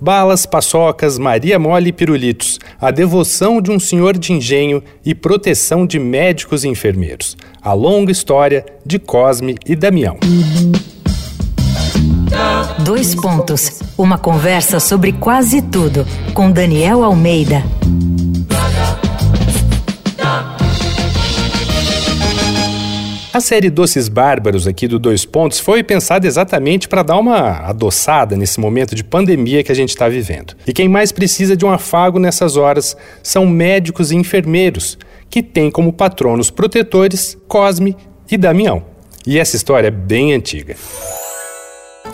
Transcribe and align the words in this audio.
Balas, 0.00 0.44
paçocas, 0.44 1.18
Maria 1.18 1.58
Mole 1.58 1.90
e 1.90 1.92
pirulitos, 1.92 2.58
a 2.80 2.90
devoção 2.90 3.60
de 3.60 3.70
um 3.70 3.78
senhor 3.78 4.18
de 4.18 4.32
engenho 4.32 4.82
e 5.04 5.14
proteção 5.14 5.86
de 5.86 5.98
médicos 5.98 6.64
e 6.64 6.68
enfermeiros. 6.68 7.36
A 7.62 7.72
longa 7.72 8.10
história 8.10 8.66
de 8.84 8.98
Cosme 8.98 9.56
e 9.66 9.76
Damião. 9.76 10.18
Dois 12.84 13.14
pontos. 13.14 13.80
Uma 13.96 14.18
conversa 14.18 14.80
sobre 14.80 15.12
quase 15.12 15.62
tudo 15.62 16.06
com 16.34 16.50
Daniel 16.50 17.04
Almeida. 17.04 17.62
A 23.34 23.40
série 23.40 23.68
Doces 23.68 24.08
Bárbaros 24.08 24.64
aqui 24.64 24.86
do 24.86 24.96
Dois 24.96 25.24
Pontos 25.24 25.58
foi 25.58 25.82
pensada 25.82 26.24
exatamente 26.24 26.86
para 26.86 27.02
dar 27.02 27.18
uma 27.18 27.68
adoçada 27.68 28.36
nesse 28.36 28.60
momento 28.60 28.94
de 28.94 29.02
pandemia 29.02 29.64
que 29.64 29.72
a 29.72 29.74
gente 29.74 29.88
está 29.88 30.08
vivendo. 30.08 30.54
E 30.64 30.72
quem 30.72 30.88
mais 30.88 31.10
precisa 31.10 31.56
de 31.56 31.64
um 31.64 31.70
afago 31.72 32.20
nessas 32.20 32.56
horas 32.56 32.96
são 33.24 33.44
médicos 33.44 34.12
e 34.12 34.14
enfermeiros, 34.14 34.96
que 35.28 35.42
têm 35.42 35.68
como 35.68 35.92
patronos 35.92 36.48
protetores 36.48 37.36
Cosme 37.48 37.96
e 38.30 38.36
Damião. 38.36 38.84
E 39.26 39.36
essa 39.36 39.56
história 39.56 39.88
é 39.88 39.90
bem 39.90 40.32
antiga. 40.32 40.76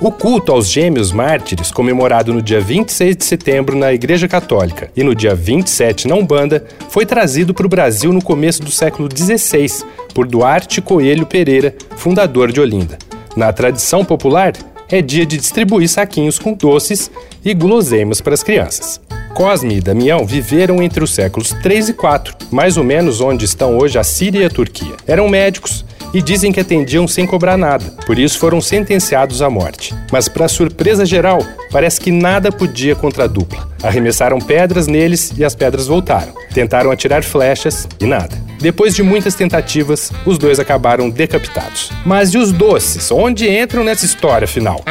O 0.03 0.11
culto 0.11 0.51
aos 0.51 0.67
gêmeos 0.67 1.13
mártires, 1.13 1.71
comemorado 1.71 2.33
no 2.33 2.41
dia 2.41 2.59
26 2.59 3.15
de 3.19 3.23
setembro 3.23 3.77
na 3.77 3.93
Igreja 3.93 4.27
Católica 4.27 4.91
e 4.97 5.05
no 5.05 5.15
dia 5.15 5.35
27 5.35 6.09
na 6.09 6.15
Umbanda, 6.15 6.65
foi 6.89 7.05
trazido 7.05 7.53
para 7.53 7.67
o 7.67 7.69
Brasil 7.69 8.11
no 8.11 8.23
começo 8.23 8.63
do 8.63 8.71
século 8.71 9.11
XVI 9.15 9.85
por 10.15 10.27
Duarte 10.27 10.81
Coelho 10.81 11.27
Pereira, 11.27 11.75
fundador 11.99 12.51
de 12.51 12.63
Olinda. 12.63 12.97
Na 13.37 13.53
tradição 13.53 14.03
popular, 14.03 14.55
é 14.89 15.03
dia 15.03 15.27
de 15.27 15.37
distribuir 15.37 15.87
saquinhos 15.87 16.39
com 16.39 16.55
doces 16.55 17.11
e 17.45 17.53
guloseimas 17.53 18.23
para 18.23 18.33
as 18.33 18.43
crianças. 18.43 18.99
Cosme 19.35 19.77
e 19.77 19.81
Damião 19.83 20.25
viveram 20.25 20.83
entre 20.83 21.05
os 21.05 21.15
séculos 21.15 21.51
3 21.63 21.91
e 21.91 21.93
4, 21.93 22.37
mais 22.51 22.79
ou 22.79 22.85
menos 22.85 23.21
onde 23.21 23.45
estão 23.45 23.77
hoje 23.77 23.99
a 23.99 24.03
Síria 24.03 24.41
e 24.41 24.45
a 24.47 24.51
Turquia. 24.51 24.95
Eram 25.07 25.29
médicos 25.29 25.85
e 26.13 26.21
dizem 26.21 26.53
que 26.53 26.61
atendiam 26.61 27.07
sem 27.07 27.27
cobrar 27.27 27.57
nada, 27.57 27.85
por 28.07 28.19
isso 28.19 28.39
foram 28.39 28.61
sentenciados 28.61 29.43
à 29.43 29.49
morte. 29.49 29.95
Mas, 30.11 30.29
para 30.29 30.49
surpresa 30.49 31.07
geral, 31.07 31.45
parece 31.71 32.01
que 32.01 32.11
nada 32.11 32.51
podia 32.51 32.95
contra 32.95 33.25
a 33.25 33.27
dupla. 33.27 33.69
Arremessaram 33.83 34.39
pedras 34.39 34.87
neles 34.87 35.33
e 35.37 35.45
as 35.45 35.55
pedras 35.55 35.87
voltaram. 35.87 36.33
Tentaram 36.53 36.91
atirar 36.91 37.23
flechas 37.23 37.89
e 38.01 38.07
nada. 38.07 38.37
Depois 38.61 38.95
de 38.95 39.03
muitas 39.03 39.35
tentativas, 39.35 40.13
os 40.27 40.37
dois 40.37 40.59
acabaram 40.59 41.09
decapitados. 41.09 41.91
Mas 42.05 42.35
e 42.35 42.39
os 42.39 42.53
doces? 42.53 43.11
Onde 43.11 43.49
entram 43.49 43.83
nessa 43.85 44.05
história 44.05 44.47
final? 44.47 44.85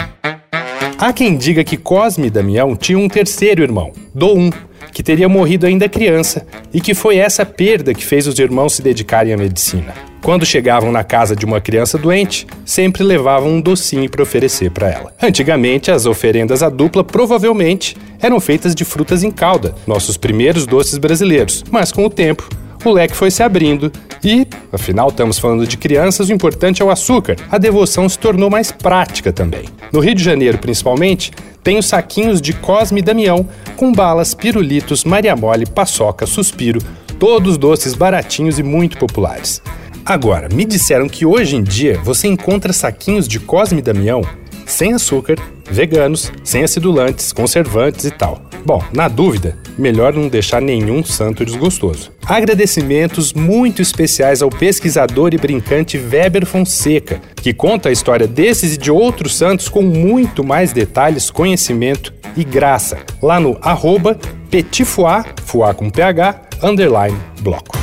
Há 0.97 1.13
quem 1.13 1.37
diga 1.37 1.63
que 1.63 1.77
Cosme 1.77 2.27
e 2.27 2.29
Damião 2.29 2.75
tinham 2.75 3.01
um 3.01 3.07
terceiro 3.07 3.61
irmão, 3.61 3.93
Doum, 4.13 4.49
que 4.91 5.03
teria 5.03 5.29
morrido 5.29 5.65
ainda 5.65 5.87
criança 5.87 6.45
e 6.73 6.81
que 6.81 6.93
foi 6.93 7.17
essa 7.17 7.45
perda 7.45 7.93
que 7.93 8.03
fez 8.03 8.27
os 8.27 8.37
irmãos 8.37 8.73
se 8.73 8.81
dedicarem 8.81 9.33
à 9.33 9.37
medicina. 9.37 9.93
Quando 10.21 10.45
chegavam 10.45 10.91
na 10.91 11.03
casa 11.03 11.35
de 11.35 11.45
uma 11.45 11.61
criança 11.61 11.97
doente, 11.97 12.45
sempre 12.65 13.03
levavam 13.03 13.49
um 13.49 13.61
docinho 13.61 14.09
para 14.09 14.21
oferecer 14.21 14.69
para 14.71 14.89
ela. 14.89 15.13
Antigamente, 15.21 15.91
as 15.91 16.05
oferendas 16.05 16.61
à 16.61 16.69
dupla 16.69 17.03
provavelmente 17.03 17.95
eram 18.21 18.39
feitas 18.39 18.75
de 18.75 18.83
frutas 18.83 19.23
em 19.23 19.31
calda, 19.31 19.73
nossos 19.87 20.17
primeiros 20.17 20.65
doces 20.65 20.97
brasileiros, 20.97 21.63
mas 21.71 21.91
com 21.91 22.05
o 22.05 22.09
tempo, 22.09 22.47
o 22.83 22.91
leque 22.91 23.15
foi 23.15 23.31
se 23.31 23.43
abrindo 23.43 23.91
e, 24.23 24.47
afinal 24.71 25.09
estamos 25.09 25.39
falando 25.39 25.67
de 25.67 25.77
crianças, 25.77 26.29
o 26.29 26.33
importante 26.33 26.81
é 26.81 26.85
o 26.85 26.89
açúcar. 26.91 27.35
A 27.49 27.57
devoção 27.57 28.07
se 28.07 28.17
tornou 28.17 28.49
mais 28.49 28.71
prática 28.71 29.33
também. 29.33 29.65
No 29.91 29.99
Rio 29.99 30.15
de 30.15 30.23
Janeiro, 30.23 30.57
principalmente, 30.57 31.31
tem 31.63 31.77
os 31.77 31.87
saquinhos 31.87 32.41
de 32.41 32.53
Cosme 32.53 32.99
e 32.99 33.03
Damião 33.03 33.47
com 33.75 33.91
balas, 33.91 34.33
pirulitos, 34.33 35.03
Maria 35.03 35.35
Mole, 35.35 35.65
paçoca, 35.65 36.25
suspiro, 36.25 36.79
todos 37.17 37.57
doces 37.57 37.93
baratinhos 37.93 38.59
e 38.59 38.63
muito 38.63 38.97
populares. 38.97 39.61
Agora, 40.05 40.49
me 40.53 40.65
disseram 40.65 41.07
que 41.07 41.25
hoje 41.25 41.55
em 41.55 41.63
dia 41.63 41.99
você 42.03 42.27
encontra 42.27 42.73
saquinhos 42.73 43.27
de 43.27 43.39
Cosme 43.39 43.81
Damião 43.81 44.21
sem 44.65 44.93
açúcar, 44.93 45.35
veganos, 45.69 46.31
sem 46.43 46.63
acidulantes, 46.63 47.33
conservantes 47.33 48.05
e 48.05 48.11
tal. 48.11 48.41
Bom, 48.65 48.83
na 48.93 49.07
dúvida, 49.07 49.57
melhor 49.77 50.13
não 50.13 50.27
deixar 50.27 50.61
nenhum 50.61 51.03
santo 51.03 51.45
desgostoso. 51.45 52.11
Agradecimentos 52.25 53.33
muito 53.33 53.81
especiais 53.81 54.41
ao 54.41 54.49
pesquisador 54.49 55.33
e 55.33 55.37
brincante 55.37 55.97
Weber 55.97 56.45
Fonseca, 56.45 57.19
que 57.35 57.53
conta 57.53 57.89
a 57.89 57.91
história 57.91 58.27
desses 58.27 58.75
e 58.75 58.77
de 58.77 58.91
outros 58.91 59.35
santos 59.35 59.69
com 59.69 59.81
muito 59.81 60.43
mais 60.43 60.71
detalhes, 60.73 61.31
conhecimento 61.31 62.13
e 62.35 62.43
graça, 62.43 62.99
lá 63.21 63.39
no 63.39 63.57
arroba 63.61 64.17
petifuá, 64.51 65.25
fuá 65.45 65.73
com 65.73 65.89
ph, 65.89 66.35
underline, 66.61 67.17
bloco. 67.41 67.78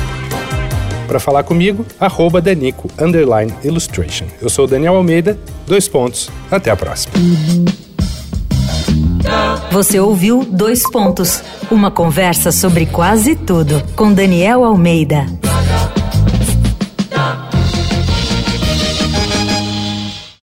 Para 1.07 1.19
falar 1.19 1.43
comigo, 1.43 1.85
arroba 1.99 2.41
Danico, 2.41 2.89
underline, 2.99 3.53
illustration. 3.63 4.25
Eu 4.41 4.49
sou 4.49 4.67
Daniel 4.67 4.95
Almeida, 4.95 5.39
dois 5.65 5.87
pontos, 5.87 6.29
até 6.51 6.69
a 6.69 6.75
próxima. 6.75 7.13
Você 9.71 9.99
ouviu 9.99 10.43
Dois 10.43 10.89
Pontos 10.89 11.43
uma 11.69 11.91
conversa 11.91 12.51
sobre 12.51 12.85
quase 12.85 13.35
tudo 13.35 13.83
com 13.95 14.11
Daniel 14.11 14.63
Almeida. 14.63 15.25